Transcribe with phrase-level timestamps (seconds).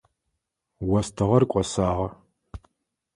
[0.97, 2.07] Остыгъэр кӏосагъэ.